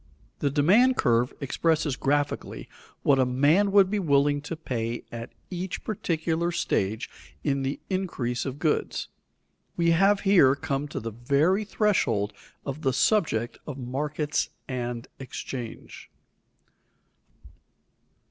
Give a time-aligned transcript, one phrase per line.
[0.39, 2.67] The demand curve expresses graphically
[3.03, 7.07] what a man would be willing to pay at each particular stage
[7.43, 9.09] in the increase of goods.
[9.77, 12.33] We have here come to the very threshold
[12.65, 16.09] of the subject of markets and exchange.